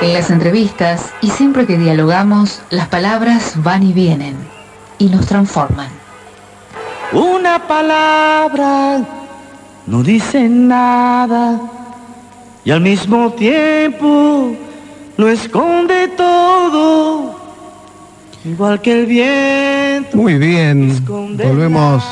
En 0.00 0.12
las 0.12 0.30
entrevistas 0.30 1.12
y 1.20 1.30
siempre 1.30 1.66
que 1.66 1.76
dialogamos, 1.76 2.62
las 2.70 2.86
palabras 2.86 3.54
van 3.64 3.82
y 3.82 3.92
vienen 3.92 4.36
y 4.96 5.06
nos 5.06 5.26
transforman. 5.26 5.88
Una 7.12 7.66
palabra 7.66 9.00
no 9.86 10.02
dice 10.04 10.48
nada 10.48 11.60
y 12.64 12.70
al 12.70 12.80
mismo 12.80 13.32
tiempo 13.32 14.52
lo 15.16 15.28
esconde 15.28 16.06
todo, 16.16 17.34
igual 18.44 18.80
que 18.80 19.00
el 19.00 19.06
viento. 19.06 20.16
Muy 20.16 20.38
bien, 20.38 21.04
volvemos 21.06 22.04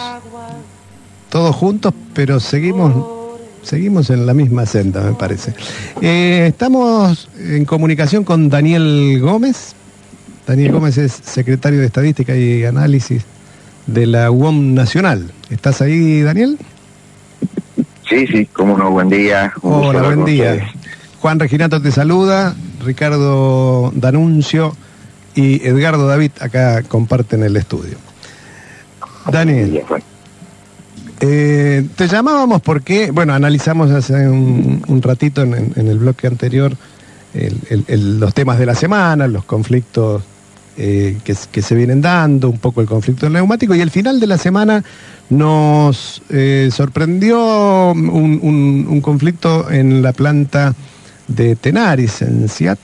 todos 1.28 1.54
juntos, 1.54 1.94
pero 2.12 2.40
seguimos 2.40 3.15
seguimos 3.66 4.10
en 4.10 4.26
la 4.26 4.32
misma 4.32 4.64
senda, 4.64 5.02
me 5.02 5.14
parece. 5.14 5.52
Eh, 6.00 6.46
estamos 6.48 7.28
en 7.38 7.64
comunicación 7.64 8.24
con 8.24 8.48
Daniel 8.48 9.18
Gómez. 9.20 9.74
Daniel 10.46 10.72
Gómez 10.72 10.96
es 10.98 11.12
secretario 11.12 11.80
de 11.80 11.86
Estadística 11.86 12.36
y 12.36 12.64
Análisis 12.64 13.24
de 13.86 14.06
la 14.06 14.30
UOM 14.30 14.74
Nacional. 14.74 15.32
¿Estás 15.50 15.82
ahí, 15.82 16.22
Daniel? 16.22 16.58
Sí, 18.08 18.27
sí, 18.28 18.46
cómo 18.52 18.78
no, 18.78 18.92
buen 18.92 19.08
día. 19.08 19.52
Hola, 19.62 20.02
buen 20.02 20.24
día. 20.24 20.70
Juan 21.20 21.41
Reginato 21.41 21.83
te 21.83 21.91
saluda, 21.91 22.55
Ricardo 22.84 23.92
Danuncio 23.96 24.77
y 25.34 25.66
Edgardo 25.66 26.06
David 26.06 26.30
acá 26.41 26.84
comparten 26.84 27.42
el 27.42 27.56
estudio. 27.56 27.98
Daniel. 29.28 29.83
Eh, 31.20 31.87
te 31.97 32.09
llamábamos 32.09 32.61
porque, 32.61 33.11
bueno, 33.11 33.33
analizamos 33.33 33.91
hace 33.91 34.29
un, 34.29 35.01
ratito 35.02 35.42
en, 35.42 35.73
el 35.77 35.98
bloque 35.98 36.27
anterior 36.27 36.77
los 37.89 38.34
temas 38.34 38.59
de 38.59 38.66
la 38.66 38.75
semana, 38.75 39.27
los 39.27 39.45
conflictos 39.45 40.23
eh, 40.79 41.19
que, 41.25 41.62
se 41.62 41.75
vienen 41.75 42.03
dando, 42.03 42.50
un 42.50 42.58
poco 42.58 42.81
el 42.81 42.86
conflicto 42.86 43.31
neumático, 43.31 43.75
y 43.75 43.81
el 43.81 43.91
final 43.91 44.20
de 44.20 44.27
la 44.27 44.36
semana 44.36 44.84
nos 45.31 46.23
eh, 46.28 46.69
sorprendió 46.70 47.92
un, 47.92 49.01
conflicto 49.01 49.70
en 49.70 50.03
la 50.03 50.12
planta 50.12 50.75
de 51.28 51.56
Tenaris, 51.56 52.23
en 52.23 52.48
Ciat, 52.48 52.78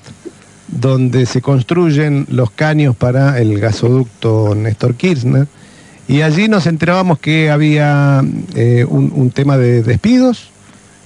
donde 0.69 1.27
se 1.27 1.43
construyen 1.43 2.27
los 2.31 2.51
caños 2.51 2.97
para 2.97 3.39
el 3.39 3.61
gasoducto 3.61 4.55
Néstor 4.55 4.95
Kirchner 4.95 5.47
y 6.09 6.23
allí 6.23 6.49
nos 6.49 6.67
enterábamos 6.67 7.19
que 7.19 7.51
había 7.51 8.23
eh, 8.55 8.85
un, 8.89 9.31
tema 9.31 9.57
de 9.57 9.83
despidos 9.83 10.51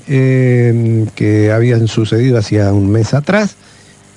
eh, 0.09 1.07
que 1.15 1.53
habían 1.53 1.89
sucedido 1.89 2.39
hacía 2.39 2.73
un 2.73 2.91
mes 2.91 3.15
atrás 3.15 3.57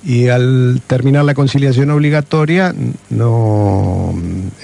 y 0.02 0.28
al 0.28 0.80
terminar 0.86 1.24
la 1.24 1.34
conciliación 1.34 1.90
obligatoria 1.90 2.74
no, 3.10 4.14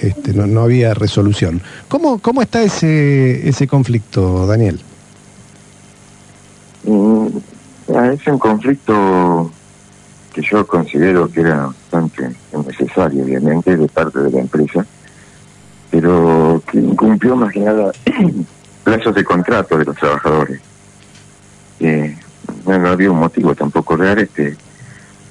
este, 0.01 0.33
no, 0.33 0.61
había 0.61 0.95
resolución. 0.95 1.61
¿Cómo, 1.87 2.17
¿Cómo 2.19 2.41
está 2.41 2.63
ese, 2.63 3.47
ese 3.47 3.67
conflicto, 3.67 4.47
Daniel? 4.47 4.79
Mm, 6.85 7.27
es 8.13 8.27
un 8.27 8.39
conflicto 8.39 9.51
que 10.33 10.41
yo 10.41 10.65
considero 10.65 11.29
que 11.29 11.41
era 11.41 11.67
bastante 11.67 12.31
necesario, 12.65 13.23
obviamente, 13.23 13.77
de 13.77 13.87
parte 13.87 14.19
de 14.19 14.31
la 14.31 14.39
empresa 14.39 14.85
pero 15.99 16.61
que 16.69 16.77
incumplió 16.77 17.35
más 17.35 17.51
que 17.51 17.59
nada 17.59 17.91
plazos 18.83 19.15
de 19.15 19.23
contrato 19.23 19.79
de 19.79 19.85
los 19.85 19.95
trabajadores. 19.95 20.61
no 21.79 22.87
había 22.87 23.09
un 23.09 23.17
motivo 23.17 23.55
tampoco 23.55 23.95
real, 23.95 24.19
este, 24.19 24.55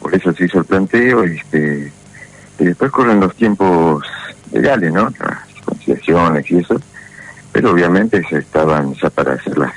por 0.01 0.13
eso 0.13 0.33
se 0.33 0.47
hizo 0.47 0.59
el 0.59 0.65
planteo, 0.65 1.23
este, 1.23 1.93
y 2.59 2.65
después 2.65 2.91
corren 2.91 3.21
los 3.21 3.37
tiempos 3.37 4.05
legales, 4.51 4.93
¿no? 4.93 5.05
Las 5.21 5.65
conciliaciones 5.65 6.51
y 6.51 6.59
eso, 6.59 6.81
pero 7.53 7.71
obviamente 7.71 8.25
se 8.29 8.39
estaban 8.39 8.93
ya 8.95 9.09
para 9.09 9.35
hacer 9.35 9.57
las, 9.57 9.73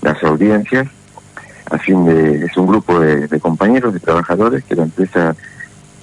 las 0.00 0.22
audiencias, 0.24 0.88
a 1.70 1.76
fin 1.76 2.06
de, 2.06 2.46
es 2.46 2.56
un 2.56 2.68
grupo 2.68 3.00
de, 3.00 3.28
de 3.28 3.38
compañeros, 3.38 3.92
de 3.92 4.00
trabajadores 4.00 4.64
que 4.64 4.76
la 4.76 4.84
empresa 4.84 5.36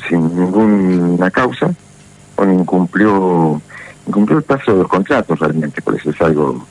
sin 0.07 0.19
ninguna 0.39 1.31
causa, 1.31 1.73
o 2.35 2.45
incumplió 2.45 3.59
cumplió 4.11 4.37
el 4.37 4.43
paso 4.43 4.73
de 4.73 4.79
los 4.79 4.87
contratos 4.87 5.39
realmente, 5.39 5.81
por 5.81 5.95
eso 5.95 6.09
es 6.09 6.21
algo, 6.21 6.65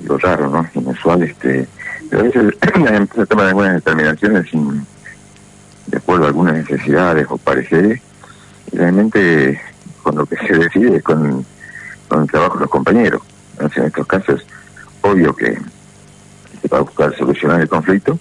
algo 0.00 0.18
raro, 0.18 0.48
¿no? 0.50 0.66
Inusual, 0.74 1.22
este, 1.22 1.68
pero 2.08 2.22
a 2.22 2.24
veces 2.24 2.54
la 2.82 2.96
empresa 2.96 3.26
toma 3.26 3.48
algunas 3.48 3.74
determinaciones 3.74 4.50
sin, 4.50 4.86
de 5.86 5.98
acuerdo 5.98 6.24
a 6.24 6.28
algunas 6.28 6.54
necesidades 6.54 7.26
o 7.28 7.38
pareceres, 7.38 8.00
y 8.72 8.76
realmente 8.76 9.60
con 10.02 10.16
lo 10.16 10.26
que 10.26 10.36
se 10.36 10.54
decide 10.54 10.96
es 10.96 11.02
con, 11.02 11.44
con 12.08 12.22
el 12.22 12.30
trabajo 12.30 12.54
de 12.54 12.60
los 12.60 12.70
compañeros. 12.70 13.22
Entonces, 13.52 13.78
en 13.78 13.84
estos 13.86 14.06
casos, 14.06 14.46
obvio 15.02 15.34
que 15.34 15.58
se 16.60 16.68
va 16.68 16.78
a 16.78 16.82
buscar 16.82 17.16
solucionar 17.16 17.60
el 17.60 17.68
conflicto, 17.68 18.18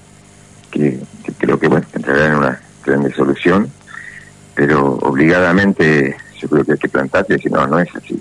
que, 0.71 0.99
creo 1.37 1.59
que, 1.59 1.67
bueno, 1.67 1.85
entrará 1.93 2.27
en 2.27 2.35
una 2.35 2.59
de 2.85 3.13
solución, 3.13 3.71
pero 4.55 4.95
obligadamente 5.01 6.17
yo 6.49 6.55
creo 6.55 6.65
que 6.65 6.71
hay 6.73 6.77
que 6.77 6.89
plantar 6.89 7.25
y 7.29 7.33
decir, 7.33 7.51
no, 7.51 7.67
no 7.67 7.79
es 7.79 7.89
así. 7.95 8.19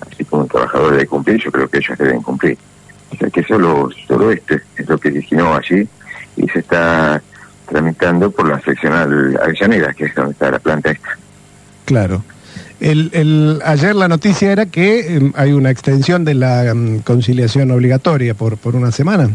Así 0.00 0.24
como 0.24 0.42
un 0.42 0.48
trabajador 0.48 0.92
debe 0.92 1.06
cumplir, 1.06 1.42
yo 1.42 1.50
creo 1.50 1.68
que 1.68 1.78
ellos 1.78 1.98
deben 1.98 2.22
cumplir. 2.22 2.56
O 3.10 3.16
sea 3.16 3.30
que 3.30 3.42
solo, 3.44 3.90
solo 4.06 4.30
este 4.30 4.60
es 4.76 4.88
lo 4.88 4.98
que 4.98 5.08
originó 5.08 5.54
allí 5.54 5.86
y 6.36 6.48
se 6.48 6.60
está 6.60 7.22
tramitando 7.68 8.30
por 8.30 8.48
la 8.48 8.60
seccional 8.60 9.38
Avellaneda, 9.42 9.92
que 9.94 10.04
es 10.06 10.14
donde 10.14 10.32
está 10.32 10.50
la 10.50 10.58
planta 10.58 10.90
esta. 10.90 11.18
Claro. 11.84 12.24
El, 12.80 13.10
el, 13.12 13.60
ayer 13.64 13.94
la 13.94 14.08
noticia 14.08 14.52
era 14.52 14.66
que 14.66 15.16
em, 15.16 15.32
hay 15.36 15.52
una 15.52 15.70
extensión 15.70 16.24
de 16.24 16.34
la 16.34 16.66
em, 16.66 17.00
conciliación 17.00 17.70
obligatoria 17.70 18.34
por, 18.34 18.58
por 18.58 18.76
una 18.76 18.90
semana. 18.90 19.30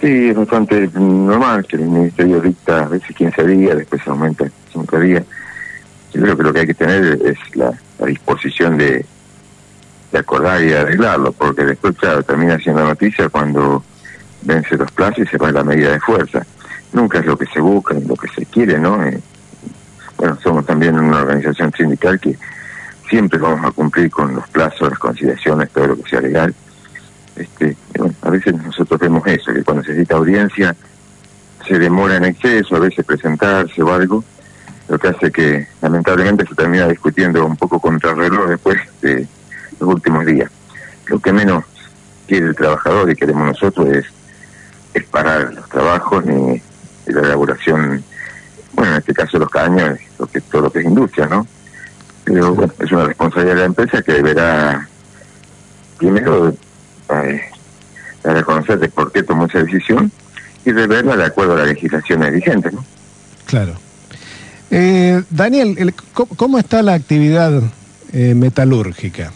Sí, 0.00 0.30
es 0.30 0.36
bastante 0.36 0.88
normal 0.94 1.64
que 1.64 1.76
el 1.76 1.82
Ministerio 1.82 2.40
dicta 2.40 2.84
a 2.84 2.88
veces 2.88 3.14
15 3.14 3.46
días, 3.46 3.76
después 3.76 4.02
aumenta 4.06 4.46
5 4.72 4.98
días. 4.98 5.24
Yo 6.12 6.20
creo 6.20 6.36
que 6.36 6.42
lo 6.42 6.52
que 6.52 6.60
hay 6.60 6.66
que 6.66 6.74
tener 6.74 7.18
es 7.24 7.38
la, 7.54 7.72
disposición 8.06 8.76
de, 8.76 9.06
acordar 10.12 10.62
y 10.62 10.66
de 10.66 10.78
arreglarlo, 10.78 11.32
porque 11.32 11.64
después, 11.64 11.96
claro, 11.96 12.22
termina 12.22 12.58
siendo 12.58 12.84
noticia 12.84 13.28
cuando 13.28 13.82
vence 14.42 14.76
los 14.76 14.90
plazos 14.90 15.20
y 15.20 15.26
se 15.26 15.38
va 15.38 15.50
la 15.52 15.64
medida 15.64 15.92
de 15.92 16.00
fuerza. 16.00 16.44
Nunca 16.92 17.20
es 17.20 17.26
lo 17.26 17.38
que 17.38 17.46
se 17.46 17.60
busca, 17.60 17.94
ni 17.94 18.04
lo 18.04 18.16
que 18.16 18.28
se 18.28 18.44
quiere, 18.44 18.78
¿no? 18.78 19.02
Eh, 19.04 19.18
bueno, 20.18 20.38
somos 20.42 20.66
también 20.66 20.98
una 20.98 21.22
organización 21.22 21.72
sindical 21.72 22.20
que 22.20 22.36
siempre 23.08 23.38
vamos 23.38 23.64
a 23.64 23.70
cumplir 23.70 24.10
con 24.10 24.34
los 24.34 24.46
plazos, 24.48 24.90
las 24.90 24.98
conciliaciones, 24.98 25.70
todo 25.70 25.88
lo 25.88 25.96
que 25.96 26.10
sea 26.10 26.20
legal. 26.20 26.54
Este, 27.36 27.76
bueno, 27.96 28.14
a 28.20 28.30
veces 28.30 28.54
nosotros 28.54 29.00
vemos 29.00 29.26
eso, 29.26 29.52
que 29.52 29.64
cuando 29.64 29.82
se 29.82 29.90
necesita 29.90 30.16
audiencia 30.16 30.76
se 31.66 31.78
demora 31.78 32.16
en 32.16 32.24
exceso, 32.24 32.76
a 32.76 32.80
veces 32.80 33.04
presentarse 33.04 33.82
o 33.82 33.92
algo, 33.92 34.24
lo 34.92 34.98
que 34.98 35.08
hace 35.08 35.32
que 35.32 35.66
lamentablemente 35.80 36.46
se 36.46 36.54
termina 36.54 36.86
discutiendo 36.86 37.46
un 37.46 37.56
poco 37.56 37.80
contra 37.80 38.10
el 38.10 38.18
reloj 38.18 38.46
después 38.50 38.78
de 39.00 39.26
los 39.80 39.88
últimos 39.88 40.26
días. 40.26 40.50
Lo 41.06 41.18
que 41.18 41.32
menos 41.32 41.64
quiere 42.28 42.48
el 42.48 42.54
trabajador 42.54 43.10
y 43.10 43.16
queremos 43.16 43.46
nosotros 43.46 43.88
es, 43.88 44.04
es 44.92 45.04
parar 45.04 45.54
los 45.54 45.66
trabajos 45.70 46.26
ni, 46.26 46.60
la 47.06 47.20
elaboración, 47.20 48.04
bueno, 48.74 48.92
en 48.92 48.98
este 48.98 49.14
caso 49.14 49.38
los 49.38 49.48
caños, 49.48 49.98
lo 50.18 50.26
que, 50.26 50.42
todo 50.42 50.60
lo 50.60 50.70
que 50.70 50.80
es 50.80 50.84
industria, 50.84 51.26
¿no? 51.26 51.46
Pero 52.24 52.54
bueno, 52.54 52.74
es 52.78 52.92
una 52.92 53.04
responsabilidad 53.04 53.54
de 53.54 53.60
la 53.60 53.66
empresa 53.66 54.02
que 54.02 54.12
deberá 54.12 54.86
primero 55.96 56.50
eh, 56.50 57.40
dar 58.22 58.36
a 58.36 58.42
conocer 58.42 58.78
de 58.78 58.90
por 58.90 59.10
qué 59.10 59.22
tomó 59.22 59.46
esa 59.46 59.62
decisión 59.62 60.12
y 60.66 60.72
reverla 60.72 61.16
de 61.16 61.24
acuerdo 61.24 61.54
a 61.54 61.60
la 61.60 61.64
legislación 61.64 62.30
vigente, 62.30 62.70
¿no? 62.70 62.84
Claro. 63.46 63.74
Eh, 64.74 65.22
Daniel, 65.28 65.94
¿cómo 66.14 66.58
está 66.58 66.80
la 66.82 66.94
actividad 66.94 67.62
eh, 68.14 68.34
metalúrgica? 68.34 69.30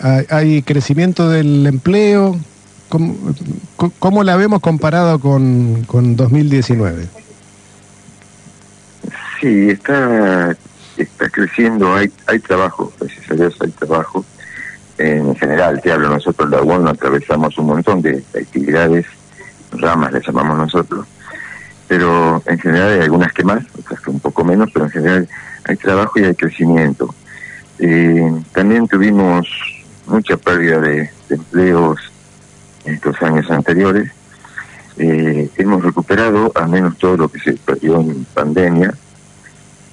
¿Hay, 0.00 0.62
crecimiento 0.62 1.28
del 1.28 1.64
empleo? 1.68 2.36
¿Cómo, 2.88 4.24
la 4.24 4.34
vemos 4.34 4.60
comparado 4.60 5.20
con, 5.20 5.84
con 5.84 6.16
2019? 6.16 7.06
Sí, 9.40 9.70
está, 9.70 10.56
está 10.96 11.28
creciendo, 11.28 11.94
hay, 11.94 12.10
hay 12.26 12.40
trabajo, 12.40 12.92
gracias 12.98 13.54
hay 13.60 13.70
trabajo. 13.70 14.24
En 14.98 15.36
general, 15.36 15.80
te 15.80 15.92
hablo 15.92 16.08
nosotros, 16.08 16.50
la 16.50 16.60
UON, 16.60 16.88
atravesamos 16.88 17.56
un 17.56 17.66
montón 17.66 18.02
de 18.02 18.24
actividades, 18.34 19.06
ramas 19.70 20.12
le 20.12 20.20
llamamos 20.26 20.58
nosotros 20.58 21.06
pero 21.90 22.06
en 22.50 22.58
general 22.58 22.90
hay 22.90 23.00
algunas 23.00 23.32
que 23.32 23.44
más, 23.44 23.64
otras 23.78 24.00
que 24.00 24.10
un 24.10 24.20
poco 24.20 24.44
menos, 24.44 24.70
pero 24.72 24.86
en 24.86 24.90
general 24.90 25.28
hay 25.64 25.76
trabajo 25.76 26.18
y 26.18 26.24
hay 26.24 26.34
crecimiento. 26.34 27.14
Eh, 27.78 28.30
también 28.52 28.88
tuvimos 28.88 29.48
mucha 30.06 30.36
pérdida 30.36 30.80
de, 30.80 31.10
empleos 31.28 32.00
en 32.84 32.94
estos 32.94 33.20
años 33.22 33.50
anteriores. 33.50 34.10
eh, 34.98 35.48
hemos 35.56 35.82
recuperado 35.82 36.52
al 36.54 36.68
menos 36.68 36.98
todo 36.98 37.16
lo 37.16 37.28
que 37.28 37.38
se 37.38 37.52
perdió 37.52 38.00
en 38.00 38.26
pandemia 38.34 38.92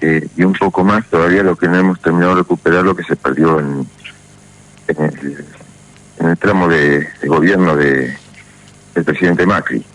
eh, 0.01 0.27
y 0.36 0.44
un 0.44 0.53
poco 0.53 0.83
más 0.83 1.06
todavía 1.07 1.44
lo 1.44 1.56
que 1.56 1.68
no 1.68 1.77
hemos 1.77 2.01
terminado 2.01 2.36
de 2.36 2.42
recuperar 2.42 2.83
lo 2.83 2.95
que 2.95 3.03
se 3.03 3.15
perdió 3.15 3.60
en, 3.60 3.88
el, 4.88 6.38
tramo 6.39 6.68
de, 6.68 7.07
de 7.21 7.27
gobierno 7.27 7.75
de 7.75 8.18
del 8.98 9.06
presidente 9.06 9.45
Macri. 9.45 9.86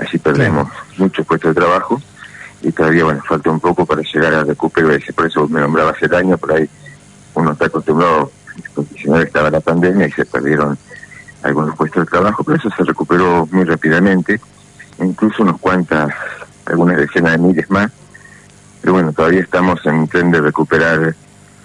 Así 0.00 0.18
perdemos 0.18 0.68
muchos 0.96 1.26
puestos 1.26 1.54
de 1.54 1.60
trabajo 1.60 2.00
y 2.62 2.72
todavía, 2.72 3.04
bueno, 3.04 3.22
falta 3.26 3.50
un 3.50 3.60
poco 3.60 3.86
para 3.86 4.02
llegar 4.02 4.34
a 4.34 4.44
recuperar 4.44 4.92
ese. 4.92 5.12
Por 5.12 5.26
eso 5.26 5.46
me 5.48 5.60
nombraba 5.60 5.90
hace 5.90 6.14
años, 6.14 6.40
por 6.40 6.52
ahí 6.52 6.68
uno 7.34 7.52
está 7.52 7.66
acostumbrado, 7.66 8.30
que 8.74 9.22
estaba 9.22 9.50
la 9.50 9.60
pandemia 9.60 10.06
y 10.06 10.12
se 10.12 10.24
perdieron 10.24 10.76
algunos 11.42 11.76
puestos 11.76 12.04
de 12.04 12.10
trabajo, 12.10 12.44
pero 12.44 12.58
eso 12.58 12.70
se 12.76 12.84
recuperó 12.84 13.48
muy 13.50 13.64
rápidamente, 13.64 14.40
incluso 14.98 15.42
unos 15.42 15.58
cuantas, 15.58 16.10
algunas 16.66 16.98
decenas 16.98 17.32
de 17.32 17.38
miles 17.38 17.70
más. 17.70 17.90
Pero 18.80 18.94
bueno, 18.94 19.12
todavía 19.12 19.40
estamos 19.40 19.84
en 19.86 20.08
tren 20.08 20.30
de 20.30 20.40
recuperar 20.40 21.14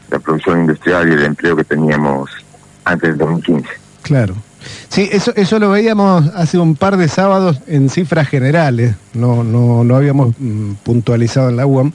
la 0.09 0.19
producción 0.19 0.61
industrial 0.61 1.09
y 1.09 1.13
el 1.13 1.23
empleo 1.23 1.55
que 1.55 1.63
teníamos 1.63 2.29
antes 2.83 3.09
del 3.09 3.17
2015. 3.17 3.69
Claro. 4.03 4.35
Sí, 4.89 5.09
eso, 5.11 5.33
eso 5.35 5.59
lo 5.59 5.69
veíamos 5.69 6.31
hace 6.35 6.57
un 6.57 6.75
par 6.75 6.97
de 6.97 7.07
sábados 7.07 7.59
en 7.67 7.89
cifras 7.89 8.27
generales, 8.27 8.95
no, 9.13 9.43
no, 9.43 9.83
no 9.83 9.95
habíamos 9.95 10.35
mm, 10.37 10.73
puntualizado 10.83 11.49
en 11.49 11.57
la 11.57 11.65
UAM, 11.65 11.91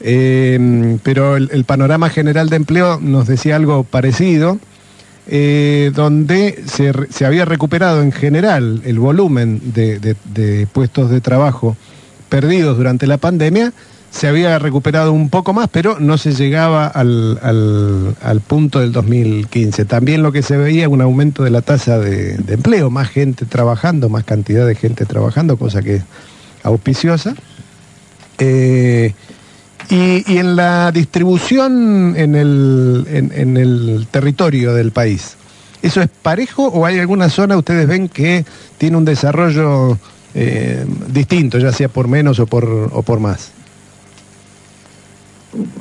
eh, 0.00 0.98
pero 1.02 1.36
el, 1.36 1.64
panorama 1.64 2.08
general 2.10 2.48
de 2.50 2.56
empleo 2.56 2.98
nos 3.00 3.26
decía 3.26 3.56
algo 3.56 3.84
parecido, 3.84 4.58
eh, 5.26 5.90
donde 5.94 6.62
se, 6.66 6.92
se, 7.10 7.26
había 7.26 7.44
recuperado 7.44 8.02
en 8.02 8.12
general 8.12 8.80
el 8.84 8.98
volumen 8.98 9.60
de, 9.74 9.98
de 9.98 10.66
puestos 10.66 11.10
de 11.10 11.20
trabajo 11.20 11.76
perdidos 12.28 12.76
durante 12.76 13.06
la 13.06 13.18
pandemia, 13.18 13.72
se 14.10 14.26
había 14.26 14.58
recuperado 14.58 15.12
un 15.12 15.28
poco 15.28 15.52
más, 15.52 15.68
pero 15.70 15.98
no 16.00 16.18
se 16.18 16.32
llegaba 16.32 16.86
al, 16.86 17.38
al, 18.22 18.40
punto 18.40 18.80
del 18.80 18.92
2015. 18.92 19.84
También 19.84 20.22
lo 20.22 20.32
que 20.32 20.42
se 20.42 20.56
veía 20.56 20.88
un 20.88 21.02
aumento 21.02 21.44
de 21.44 21.50
la 21.50 21.62
tasa 21.62 21.98
de, 21.98 22.34
empleo, 22.48 22.90
más 22.90 23.08
gente 23.08 23.44
trabajando, 23.44 24.08
más 24.08 24.24
cantidad 24.24 24.66
de 24.66 24.74
gente 24.74 25.04
trabajando, 25.04 25.56
cosa 25.56 25.82
que 25.82 25.96
es 25.96 26.02
auspiciosa. 26.62 27.34
Eh, 28.38 29.12
y, 29.90 30.38
en 30.38 30.56
la 30.56 30.90
distribución 30.92 32.14
en 32.16 32.34
el, 32.34 33.06
en 33.10 33.56
el 33.56 34.06
territorio 34.10 34.74
del 34.74 34.90
país, 34.90 35.36
¿eso 35.82 36.00
es 36.00 36.08
parejo 36.08 36.66
o 36.68 36.84
hay 36.86 36.98
alguna 36.98 37.28
zona, 37.28 37.56
ustedes 37.56 37.86
ven, 37.86 38.08
que 38.08 38.44
tiene 38.78 38.96
un 38.96 39.04
desarrollo 39.04 39.98
eh, 40.34 40.84
distinto, 41.08 41.58
ya 41.58 41.72
sea 41.72 41.88
por 41.88 42.08
menos 42.08 42.38
o 42.38 42.46
por, 42.46 42.64
o 42.92 43.02
por 43.02 43.20
más? 43.20 43.52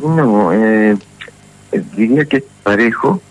No, 0.02 0.54
eh, 0.54 0.98
diría 1.96 2.25
que 2.25 2.38
es 2.38 2.44
parejo, 2.64 3.22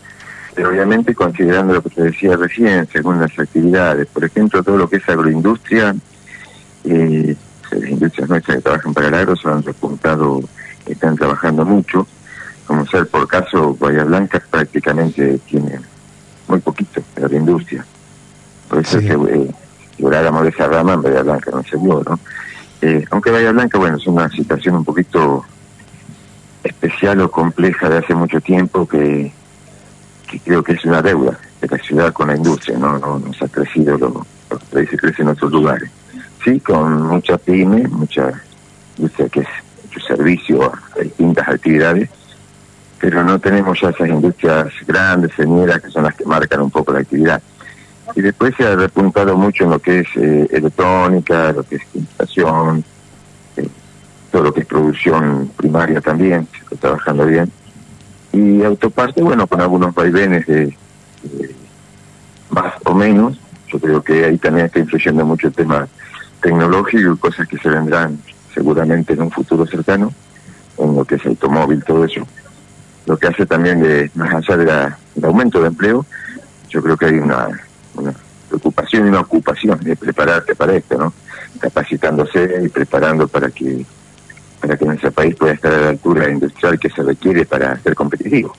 pero 0.55 0.71
obviamente 0.71 1.15
considerando 1.15 1.75
lo 1.75 1.83
que 1.83 1.91
te 1.91 2.03
decía 2.03 2.37
recién, 2.37 2.87
según 2.93 3.21
las 3.21 3.39
actividades. 3.39 4.07
Por 4.07 4.25
ejemplo, 4.25 4.63
todo 4.63 4.77
lo 4.77 4.89
que 4.89 4.97
es 4.97 5.09
agroindustria, 5.09 5.95
eh, 6.85 7.37
las 7.71 7.91
industrias 7.91 8.29
nuestras 8.29 8.57
que 8.57 8.63
trabajan 8.63 8.95
para 8.95 9.09
el 9.09 9.15
agro 9.15 9.37
se 9.37 9.49
han 9.49 9.63
repuntado, 9.63 10.41
están 10.87 11.17
trabajando 11.17 11.65
mucho. 11.65 12.07
Como 12.67 12.87
ser 12.87 13.07
por 13.09 13.29
caso, 13.29 13.77
Bahía 13.79 14.05
Blanca 14.05 14.43
prácticamente 14.51 15.39
tiene 15.47 15.81
muy 16.49 16.59
poquito 16.61 17.03
de 17.15 17.25
agroindustria. 17.25 17.85
Por 18.69 18.81
eso 18.81 18.99
sí. 18.99 19.07
es 19.07 19.17
que 19.17 19.35
eh, 19.35 19.55
si 19.97 20.05
habláramos 20.05 20.43
de 20.43 20.49
esa 20.51 20.67
rama, 20.67 20.95
en 20.95 21.03
Bahía 21.03 21.23
Blanca 21.23 21.51
no 21.53 21.63
se 21.63 21.77
dio, 21.77 22.03
¿no? 22.03 22.19
Eh, 22.83 23.05
aunque 23.11 23.31
Bahía 23.31 23.53
Blanca, 23.53 23.79
bueno, 23.79 23.97
es 23.97 24.07
una 24.07 24.29
situación 24.31 24.77
un 24.77 24.85
poquito 24.85 25.45
especial 26.67 27.21
o 27.21 27.31
compleja 27.31 27.89
de 27.89 27.99
hace 27.99 28.15
mucho 28.15 28.41
tiempo 28.41 28.87
que, 28.87 29.33
que 30.29 30.41
creo 30.41 30.63
que 30.63 30.73
es 30.73 30.85
una 30.85 31.03
deuda 31.03 31.39
de 31.61 31.69
la 31.69 31.79
ciudad 31.79 32.13
con 32.13 32.29
la 32.29 32.37
industria, 32.37 32.79
no, 32.79 32.99
no 32.99 33.19
nos 33.19 33.41
ha 33.43 33.49
crecido 33.49 33.97
lo, 33.97 34.27
lo 34.51 34.59
que 34.59 34.87
se 34.87 34.97
crece 34.97 35.23
en 35.23 35.29
otros 35.29 35.51
lugares. 35.51 35.91
Sí, 36.45 36.61
con 36.61 37.03
mucha 37.03 37.39
pyme, 37.39 37.89
mucha 37.89 38.33
industria 38.97 39.29
que 39.29 39.41
es 39.41 39.49
mucho 39.85 40.01
servicio 40.01 40.73
a 40.97 41.01
distintas 41.01 41.49
actividades, 41.49 42.09
pero 43.01 43.25
no 43.25 43.39
tenemos 43.39 43.81
ya 43.81 43.91
esas 43.91 44.09
industrias 44.09 44.69
grandes, 44.87 45.33
señeras, 45.35 45.83
que 45.83 45.91
son 45.91 46.05
las 46.05 46.15
que 46.15 46.25
marcan 46.25 46.61
un 46.61 46.71
poco 46.71 46.93
la 46.93 47.01
actividad. 47.01 47.43
Y 48.15 48.21
después 48.21 48.55
se 48.57 48.65
ha 48.65 48.77
repuntado 48.77 49.37
mucho 49.37 49.65
en 49.65 49.71
lo 49.71 49.79
que 49.81 50.01
es 50.01 50.09
eh, 50.17 50.49
electrónica, 50.51 51.53
lo 51.53 51.65
que 51.65 51.77
es 51.77 51.83
instalación, 51.93 52.85
todo 54.31 54.43
lo 54.43 54.53
que 54.53 54.61
es 54.61 54.67
producción 54.67 55.51
primaria 55.57 56.01
también, 56.01 56.49
se 56.53 56.59
está 56.59 56.77
trabajando 56.77 57.27
bien. 57.27 57.51
Y 58.33 58.63
autoparte, 58.63 59.23
bueno, 59.23 59.47
con 59.47 59.61
algunos 59.61 59.95
vaivenes 59.95 60.47
de, 60.47 60.77
más 62.51 62.75
o 62.85 62.95
menos, 62.95 63.39
yo 63.69 63.79
creo 63.79 64.03
que 64.03 64.25
ahí 64.25 64.39
también 64.39 64.67
está 64.67 64.79
influyendo 64.79 65.25
mucho 65.25 65.49
el 65.49 65.55
tema 65.55 65.89
tecnológico 66.41 67.13
y 67.13 67.17
cosas 67.17 67.49
que 67.49 67.59
se 67.59 67.69
vendrán 67.69 68.19
seguramente 68.55 69.13
en 69.13 69.23
un 69.23 69.31
futuro 69.31 69.67
cercano, 69.67 70.13
en 70.79 70.97
lo 70.97 71.05
que 71.05 71.17
es 71.17 71.27
automóvil, 71.27 71.83
todo 71.85 72.05
eso. 72.05 72.27
Lo 73.07 73.17
que 73.17 73.29
hace 73.29 73.47
también 73.47 73.81
de, 73.81 74.11
más 74.15 74.35
allá 74.35 74.57
del 74.57 74.95
de 75.15 75.27
aumento 75.27 75.61
de 75.61 75.69
empleo, 75.69 76.05
yo 76.69 76.83
creo 76.83 76.97
que 76.97 77.07
hay 77.07 77.19
una 77.19 77.49
preocupación 78.49 79.07
y 79.07 79.09
una 79.09 79.21
ocupación 79.21 79.79
de 79.81 79.97
prepararte 79.97 80.55
para 80.55 80.75
esto, 80.75 80.99
¿no? 80.99 81.13
Capacitándose 81.61 82.61
y 82.63 82.69
preparando 82.69 83.29
para 83.29 83.51
que 83.51 83.85
para 84.67 84.77
que 84.77 84.85
nuestro 84.85 85.13
país 85.13 85.37
pueda 85.37 85.53
estar 85.53 85.73
a 85.73 85.81
la 85.81 85.89
altura 85.91 86.29
industrial 86.29 86.79
que 86.79 86.91
se 86.91 87.03
requiere 87.03 87.47
para 87.47 87.81
ser 87.83 87.95
competitivo. 87.95 88.53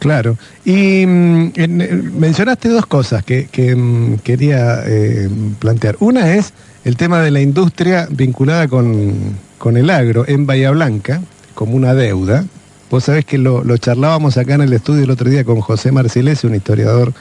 Claro. 0.00 0.36
Y 0.64 1.06
mm, 1.06 1.52
en, 1.54 2.20
mencionaste 2.20 2.68
dos 2.68 2.86
cosas 2.86 3.22
que, 3.24 3.46
que 3.46 3.76
mm, 3.76 4.18
quería 4.18 4.82
eh, 4.84 5.28
plantear. 5.60 5.96
Una 6.00 6.34
es 6.34 6.52
el 6.84 6.96
tema 6.96 7.20
de 7.20 7.30
la 7.30 7.40
industria 7.40 8.08
vinculada 8.10 8.66
con, 8.66 9.38
con, 9.56 9.76
el 9.76 9.88
agro 9.88 10.24
en 10.26 10.46
Bahía 10.46 10.72
Blanca, 10.72 11.22
como 11.54 11.76
una 11.76 11.94
deuda. 11.94 12.44
Vos 12.90 13.04
sabés 13.04 13.24
que 13.24 13.38
lo, 13.38 13.62
lo 13.62 13.76
charlábamos 13.76 14.36
acá 14.36 14.54
en 14.54 14.62
el 14.62 14.72
estudio 14.72 15.04
el 15.04 15.10
otro 15.10 15.30
día 15.30 15.44
con 15.44 15.60
José 15.60 15.92
Marcilese, 15.92 16.48
un 16.48 16.56
historiador, 16.56 17.12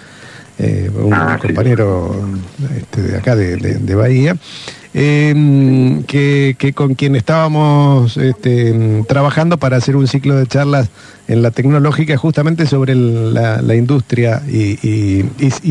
eh, 0.58 0.90
un 0.94 1.14
ah, 1.14 1.38
compañero 1.40 2.26
sí. 2.58 2.66
este, 2.78 3.02
de 3.04 3.18
acá 3.18 3.36
de, 3.36 3.56
de, 3.58 3.76
de 3.76 3.96
Bahía 3.96 4.36
eh, 4.94 6.04
que, 6.08 6.74
con 6.76 6.96
quien 6.96 7.16
estábamos 7.16 8.18
este, 8.18 9.04
trabajando 9.08 9.58
para 9.58 9.78
hacer 9.78 9.96
un 9.96 10.08
ciclo 10.08 10.36
de 10.36 10.46
charlas 10.46 10.90
en 11.28 11.42
la 11.42 11.52
tecnológica 11.52 12.16
justamente 12.18 12.66
sobre 12.68 12.94
la, 12.96 13.76
industria 13.76 14.44
y, 14.48 15.26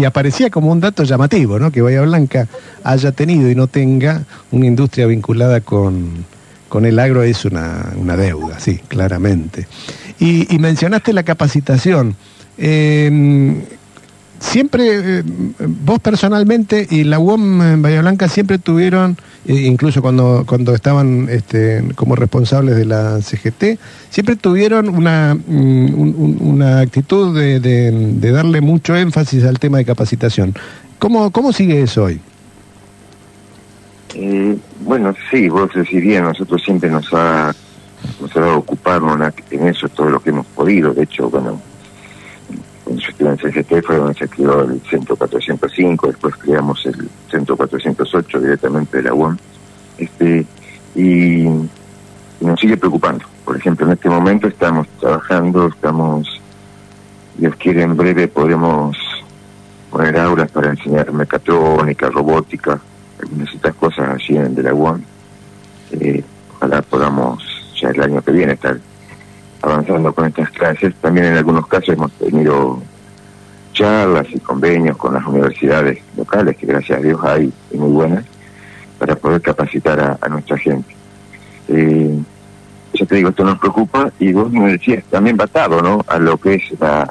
aparecía 0.05 0.51
como 0.51 0.73
un 0.73 0.81
dato 0.81 1.05
llamativo, 1.05 1.59
¿no? 1.59 1.71
que 1.71 1.83
Bahía 1.83 2.03
Blanca 2.03 2.49
haya 2.83 3.13
tenido 3.13 3.51
y 3.51 3.55
no 3.55 3.67
tenga 3.67 4.25
una 4.51 4.67
industria 4.67 5.07
vinculada 5.07 5.61
con, 5.61 6.25
con 6.69 6.87
el 6.87 6.99
agro 6.99 7.23
es 7.23 7.45
una, 7.45 7.93
una 7.97 8.17
deuda, 8.17 8.59
sí, 8.59 8.81
claramente. 8.89 9.67
Y, 10.19 10.47
mencionaste 10.59 11.13
la 11.13 11.23
capacitación. 11.23 12.17
Eh, 12.59 13.61
siempre, 14.43 15.19
eh, 15.19 15.23
vos 15.85 16.01
personalmente 16.01 16.87
y 16.91 17.05
la 17.05 17.19
UOM 17.19 17.63
en 17.63 17.83
Bahía 17.83 18.01
Blanca 18.03 18.29
siempre 18.29 18.59
tuvieron, 18.59 19.17
eh, 19.47 19.55
incluso 19.55 20.03
cuando, 20.03 20.45
cuando 20.47 20.75
estaban 20.75 21.29
este, 21.31 21.83
como 21.95 22.17
responsables 22.17 22.77
de 22.77 22.85
la 22.85 23.21
CGT, 23.23 23.79
siempre 24.11 24.37
tuvieron 24.37 24.89
una, 24.89 25.35
mm, 25.35 25.95
un, 25.95 26.39
una 26.41 26.81
actitud 26.81 27.39
de, 27.39 27.61
de, 27.61 28.33
darle 28.33 28.61
mucho 28.61 28.97
énfasis 28.97 29.45
al 29.45 29.59
tema 29.59 29.79
de 29.79 29.85
capacitación. 29.85 30.55
¿Cómo, 30.99 31.31
cómo 31.31 31.53
sigue 31.53 31.81
eso 31.81 32.05
hoy? 32.05 32.21
Eh, 34.15 34.57
bueno, 34.81 35.15
sí, 35.31 35.49
vos 35.49 35.71
decís 35.75 36.03
bien, 36.03 36.25
nosotros 36.25 36.63
siempre 36.63 36.91
nos 36.91 37.07
ha, 37.13 37.55
nos 38.21 38.37
ha 38.37 38.41
dado 38.41 38.59
ocuparnos 38.59 39.33
en 39.51 39.69
eso 39.69 39.89
todo 39.89 40.11
lo 40.11 40.21
que 40.21 40.31
hemos 40.31 40.47
podido. 40.47 40.93
De 40.93 41.05
hecho, 41.05 41.31
bueno, 41.31 41.61
en 42.93 43.39
CGT 43.39 43.85
fue 43.85 43.97
donde 43.97 44.15
se 44.15 44.29
creó 44.29 44.63
el 44.63 44.81
Centro 44.91 45.17
405, 45.17 46.09
después 46.09 46.37
creamos 46.37 46.85
el 46.87 47.09
Centro 47.31 47.57
408 47.57 48.41
directamente 48.41 48.97
de 48.99 49.03
la 49.05 49.15
UOM, 49.15 49.37
este, 49.99 50.47
y, 50.95 51.47
nos 52.41 52.59
sigue 52.59 52.77
preocupando. 52.77 53.25
Por 53.45 53.57
ejemplo, 53.57 53.87
en 53.87 53.93
este 53.93 54.09
momento 54.09 54.49
estamos 54.49 54.89
trabajando, 55.01 55.69
estamos, 55.69 56.41
Dios 57.37 57.55
quiere, 57.57 57.83
en 57.83 57.97
breve 57.97 58.27
podremos 58.27 58.97
poner 59.91 60.19
aulas 60.19 60.51
para 60.51 60.71
enseñar 60.71 61.13
mecatrónica, 61.13 62.11
robótica, 62.11 62.81
algunas 63.21 63.55
estas 63.55 63.75
cosas 63.75 64.09
así 64.17 64.35
de 64.35 64.63
la 64.63 64.75
UOM. 64.75 65.01
Eh, 65.93 66.25
ojalá 66.57 66.83
podamos 66.83 67.45
ya 67.81 67.91
el 67.91 68.03
año 68.03 68.23
que 68.23 68.33
viene 68.33 68.55
estar 68.55 68.79
avanzando 69.63 70.13
con 70.13 70.27
estas 70.27 70.51
clases. 70.51 70.95
También 70.97 71.27
en 71.27 71.37
algunos 71.37 71.67
casos 71.67 71.91
hemos 71.91 72.13
tenido 72.13 72.83
charlas 73.73 74.27
y 74.31 74.39
convenios 74.41 74.97
con 74.97 75.15
las 75.15 75.25
universidades 75.25 75.99
locales, 76.17 76.57
que 76.57 76.67
gracias 76.67 76.99
a 76.99 77.03
Dios 77.03 77.21
hay 77.25 77.53
y 77.71 77.77
muy 77.77 77.91
buenas, 77.91 78.25
para 78.99 79.17
poder 79.17 79.41
capacitar 79.41 80.19
a, 80.21 80.29
nuestra 80.29 80.59
gente. 80.59 80.95
Eh, 81.69 82.19
ya 82.95 83.07
te 83.07 83.15
digo, 83.17 83.31
esto 83.31 83.45
nos 83.45 83.59
preocupa 83.59 84.13
y 84.19 84.33
vos 84.33 84.53
me 84.53 84.73
decías, 84.73 85.05
también 85.05 85.37
batado, 85.37 85.81
¿no? 85.81 86.05
A 86.07 86.19
lo 86.19 86.37
que 86.37 86.55
es 86.55 86.81
la, 86.81 87.11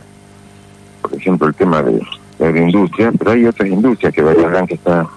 por 1.01 1.13
ejemplo, 1.15 1.47
el 1.47 1.55
tema 1.55 1.81
de, 1.81 2.01
la 2.39 2.59
industria, 2.59 3.11
pero 3.17 3.31
hay 3.31 3.45
otras 3.45 3.69
industrias 3.69 4.11
que 4.11 4.21
Bahía 4.21 4.47
Blanca 4.47 4.73
está, 4.73 5.07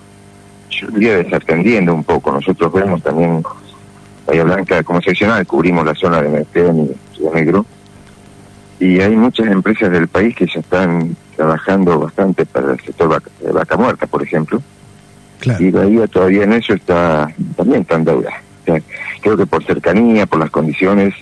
yo 0.68 0.88
diría, 0.88 1.16
desatendiendo 1.16 1.94
un 1.94 2.04
poco. 2.04 2.30
Nosotros 2.30 2.70
vemos 2.72 3.02
también 3.02 3.42
Bahía 4.26 4.44
Blanca 4.44 4.82
como 4.82 5.00
seccional, 5.00 5.46
cubrimos 5.46 5.86
la 5.86 5.94
zona 5.94 6.20
de 6.20 6.28
Mercén 6.28 6.78
y 6.80 7.03
Río 7.24 7.34
Negro, 7.34 7.66
y 8.80 9.00
hay 9.00 9.16
muchas 9.16 9.46
empresas 9.46 9.90
del 9.90 10.08
país 10.08 10.34
que 10.34 10.46
ya 10.46 10.60
están 10.60 11.16
trabajando 11.36 11.98
bastante 11.98 12.44
para 12.46 12.72
el 12.72 12.80
sector 12.80 13.22
de 13.40 13.52
vaca 13.52 13.76
muerta, 13.76 14.06
por 14.06 14.22
ejemplo, 14.22 14.62
y 15.58 15.70
Bahía 15.70 16.06
todavía 16.06 16.44
en 16.44 16.54
eso 16.54 16.72
está 16.74 17.28
también 17.56 17.82
está 17.82 17.96
en 17.96 18.04
deuda. 18.04 18.30
creo 19.20 19.36
que 19.36 19.46
por 19.46 19.64
cercanía, 19.64 20.26
por 20.26 20.40
las 20.40 20.50
condiciones, 20.50 21.14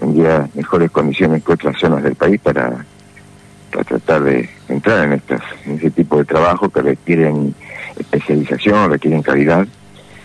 tendría 0.00 0.48
mejores 0.54 0.90
condiciones 0.90 1.44
que 1.44 1.52
otras 1.52 1.78
zonas 1.78 2.02
del 2.02 2.14
país 2.14 2.40
para, 2.40 2.84
para 3.70 3.84
tratar 3.84 4.22
de 4.22 4.48
entrar 4.68 5.04
en 5.04 5.12
estas 5.14 5.42
en 5.66 5.76
ese 5.76 5.90
tipo 5.90 6.18
de 6.18 6.24
trabajo 6.24 6.70
que 6.70 6.80
requieren 6.80 7.54
especialización, 7.98 8.90
requieren 8.90 9.22
calidad. 9.22 9.66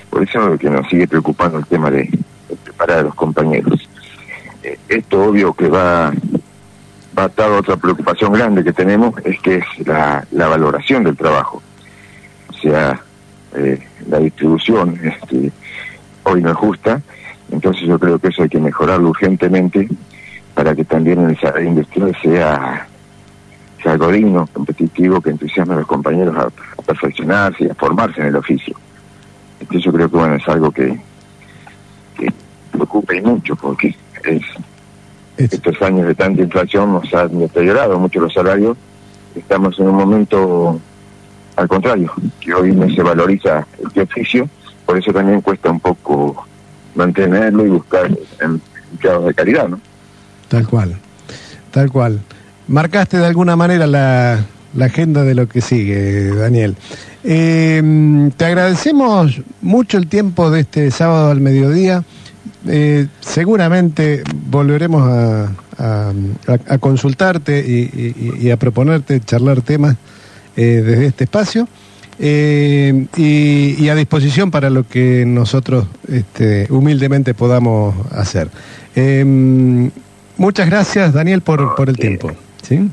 Por 0.10 0.24
eso 0.24 0.40
es 0.40 0.46
lo 0.52 0.58
que 0.58 0.70
nos 0.70 0.88
sigue 0.88 1.08
preocupando 1.08 1.58
el 1.58 1.66
tema 1.66 1.92
de, 1.92 2.10
preparar 2.64 3.00
a 3.00 3.04
los 3.04 3.16
compañeros. 3.16 3.87
Esto 4.88 5.24
obvio 5.24 5.54
que 5.54 5.70
va, 5.70 6.12
va 7.18 7.24
atado 7.24 7.56
a 7.56 7.60
otra 7.60 7.78
preocupación 7.78 8.34
grande 8.34 8.64
que 8.64 8.74
tenemos, 8.74 9.14
es 9.26 9.40
que 9.40 9.58
es 9.58 9.88
la, 9.88 10.26
la 10.32 10.48
valoración 10.48 11.04
del 11.04 11.16
trabajo. 11.16 11.62
O 12.50 12.54
sea, 12.54 13.02
eh, 13.56 13.80
la 14.10 14.20
distribución 14.20 15.00
este, 15.04 15.52
hoy 16.24 16.42
no 16.42 16.52
es 16.52 16.58
justa, 16.58 17.02
entonces 17.52 17.88
yo 17.88 17.98
creo 17.98 18.20
que 18.20 18.28
eso 18.28 18.44
hay 18.44 18.50
que 18.50 18.60
mejorarlo 18.60 19.10
urgentemente 19.10 19.88
para 20.54 20.76
que 20.76 20.84
también 20.86 21.20
el 21.22 21.40
salario 21.40 21.70
industrial 21.70 22.18
sea, 22.22 22.88
sea 23.82 23.92
algo 23.92 24.12
digno, 24.12 24.48
competitivo, 24.52 25.22
que 25.22 25.30
entusiasme 25.30 25.76
a 25.76 25.78
los 25.78 25.88
compañeros 25.88 26.36
a, 26.36 26.50
perfeccionarse 26.82 27.66
y 27.66 27.70
a 27.70 27.76
formarse 27.76 28.22
en 28.22 28.28
el 28.28 28.36
oficio. 28.36 28.76
Entonces 29.60 29.84
yo 29.84 29.92
creo 29.92 30.10
que 30.10 30.18
bueno 30.18 30.36
es 30.36 30.48
algo 30.48 30.72
que, 30.72 31.00
que 32.18 32.32
preocupa 32.72 33.16
y 33.16 33.22
mucho 33.22 33.56
porque 33.56 33.96
es, 34.28 34.44
estos 35.38 35.82
años 35.82 36.08
de 36.08 36.16
tanta 36.16 36.42
inflación 36.42 36.94
nos 36.94 37.14
han 37.14 37.40
deteriorado 37.40 38.00
mucho 38.00 38.20
los 38.20 38.34
salarios. 38.34 38.78
Estamos 39.36 39.80
en 39.80 39.88
un 39.88 39.96
momento 39.96 40.80
al 41.58 41.68
contrario, 41.68 42.14
que 42.40 42.54
hoy 42.54 42.72
no 42.72 42.88
se 42.94 43.02
valoriza 43.02 43.66
este 43.84 44.02
oficio, 44.02 44.48
por 44.86 44.98
eso 44.98 45.12
también 45.12 45.42
cuesta 45.42 45.72
un 45.72 45.80
poco 45.80 46.46
mantenerlo 46.96 47.66
y 47.66 47.70
buscar 47.70 48.16
empleados 48.40 49.26
de 49.26 49.34
calidad, 49.34 49.68
¿no? 49.68 49.82
Tal 50.48 50.68
cual, 50.68 50.96
tal 51.72 51.92
cual. 51.92 52.20
Marcaste 52.68 53.18
de 53.18 53.26
alguna 53.26 53.56
manera 53.56 53.88
la, 53.88 54.46
agenda 54.80 55.24
de 55.24 55.34
lo 55.34 55.50
que 55.50 55.62
sigue, 55.62 56.30
Daniel. 56.36 56.76
Eh, 57.24 58.30
te 58.38 58.46
agradecemos 58.46 59.42
mucho 59.62 59.98
el 59.98 60.08
tiempo 60.08 60.52
de 60.52 60.62
este 60.62 60.92
sábado 60.92 61.32
al 61.32 61.42
mediodía. 61.42 62.04
Eh, 62.68 63.08
seguramente 63.20 64.24
volveremos 64.50 65.04
a, 65.10 65.50
consultarte 66.80 67.60
y, 67.60 68.50
a 68.50 68.58
proponerte 68.58 69.20
charlar 69.20 69.62
temas 69.62 69.96
eh, 70.56 70.82
desde 70.84 71.06
este 71.08 71.24
espacio. 71.26 71.68
Eh, 72.20 73.06
y, 73.16 73.88
a 73.90 73.96
disposición 73.96 74.50
para 74.50 74.70
lo 74.72 74.88
que 74.88 75.24
nosotros 75.26 75.88
este, 76.08 76.68
humildemente 76.70 77.34
podamos 77.36 77.96
hacer. 78.12 78.50
Em, 78.96 79.92
muchas 80.38 80.68
gracias, 80.68 81.14
Daniel, 81.14 81.42
por, 81.42 81.76
por 81.76 81.90
el 81.90 81.98
tiempo. 81.98 82.32
¿sí? 82.64 82.90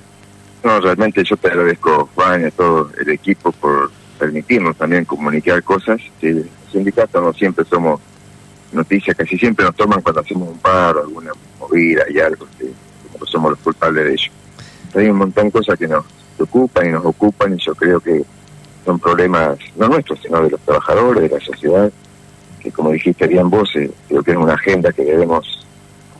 No, 0.62 0.80
realmente 0.80 1.24
yo 1.24 1.36
te 1.36 1.48
agradezco, 1.48 2.10
Juan, 2.14 2.42
y 2.42 2.44
a 2.44 2.50
todo 2.50 2.90
el 3.00 3.08
equipo 3.10 3.50
por 3.52 3.90
permitirnos 4.18 4.76
también 4.76 5.04
comunicar 5.04 5.62
cosas. 5.62 6.00
los 6.20 6.44
sindicatos 6.70 7.22
no 7.22 7.32
siempre 7.32 7.64
somos 7.64 8.00
noticias, 8.74 9.16
casi 9.16 9.38
siempre 9.38 9.64
nos 9.64 9.74
toman 9.74 10.00
cuando 10.02 10.20
hacemos 10.20 10.48
un 10.48 10.58
paro, 10.58 11.00
alguna 11.02 11.32
movida 11.58 12.04
y 12.08 12.18
algo, 12.18 12.46
somos 13.26 13.50
los 13.50 13.60
culpables 13.60 14.04
de 14.04 14.12
ello. 14.12 14.30
Hay 14.94 15.08
un 15.08 15.16
montón 15.16 15.46
de 15.46 15.52
cosas 15.52 15.78
que 15.78 15.88
nos 15.88 16.04
preocupan 16.36 16.88
y 16.88 16.92
nos 16.92 17.04
ocupan 17.04 17.54
y 17.54 17.58
yo 17.58 17.74
creo 17.74 18.00
que 18.00 18.22
son 18.84 18.98
problemas 18.98 19.58
no 19.76 19.88
nuestros, 19.88 20.20
sino 20.22 20.42
de 20.42 20.50
los 20.50 20.60
trabajadores, 20.60 21.22
de 21.22 21.38
la 21.38 21.44
sociedad, 21.44 21.90
que 22.60 22.70
como 22.70 22.90
dijiste 22.90 23.26
bien 23.26 23.50
vos, 23.50 23.70
eh, 23.76 23.90
creo 24.08 24.22
que 24.22 24.32
es 24.32 24.36
una 24.36 24.54
agenda 24.54 24.92
que 24.92 25.04
debemos 25.04 25.66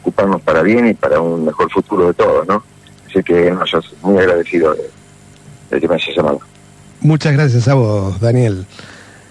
ocuparnos 0.01 0.41
para 0.43 0.63
bien 0.63 0.87
y 0.89 0.95
para 0.95 1.21
un 1.21 1.45
mejor 1.45 1.71
futuro 1.71 2.09
de 2.09 2.15
todos, 2.15 2.47
¿no? 2.47 2.63
Así 3.09 3.23
que 3.23 3.51
no, 3.51 3.65
yo 3.65 3.81
muy 4.03 4.19
agradecido 4.19 4.75
de, 4.75 4.91
de 5.71 5.81
que 5.81 5.89
me 5.89 5.95
hayas 5.95 6.17
llamado. 6.17 6.41
Muchas 7.01 7.33
gracias 7.35 7.69
a 7.69 7.75
vos, 7.75 8.21
Daniel. 8.21 8.67